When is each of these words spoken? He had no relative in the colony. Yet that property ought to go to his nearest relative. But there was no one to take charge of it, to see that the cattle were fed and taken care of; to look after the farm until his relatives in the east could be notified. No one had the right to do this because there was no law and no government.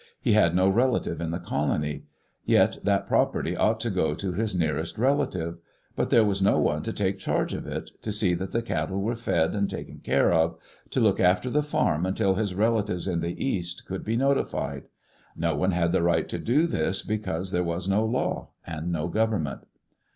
He 0.19 0.33
had 0.33 0.55
no 0.55 0.67
relative 0.67 1.21
in 1.21 1.29
the 1.29 1.37
colony. 1.37 2.05
Yet 2.43 2.79
that 2.83 3.05
property 3.05 3.55
ought 3.55 3.79
to 3.81 3.91
go 3.91 4.15
to 4.15 4.33
his 4.33 4.55
nearest 4.55 4.97
relative. 4.97 5.59
But 5.95 6.09
there 6.09 6.25
was 6.25 6.41
no 6.41 6.59
one 6.59 6.81
to 6.81 6.91
take 6.91 7.19
charge 7.19 7.53
of 7.53 7.67
it, 7.67 7.91
to 8.01 8.11
see 8.11 8.33
that 8.33 8.51
the 8.51 8.63
cattle 8.63 8.99
were 9.03 9.13
fed 9.13 9.53
and 9.53 9.69
taken 9.69 9.99
care 9.99 10.31
of; 10.33 10.57
to 10.89 10.99
look 10.99 11.19
after 11.19 11.51
the 11.51 11.61
farm 11.61 12.07
until 12.07 12.33
his 12.33 12.55
relatives 12.55 13.07
in 13.07 13.19
the 13.21 13.39
east 13.45 13.85
could 13.85 14.03
be 14.03 14.17
notified. 14.17 14.85
No 15.37 15.55
one 15.55 15.69
had 15.69 15.91
the 15.91 16.01
right 16.01 16.27
to 16.29 16.39
do 16.39 16.65
this 16.65 17.03
because 17.03 17.51
there 17.51 17.63
was 17.63 17.87
no 17.87 18.03
law 18.03 18.47
and 18.65 18.91
no 18.91 19.07
government. 19.07 19.67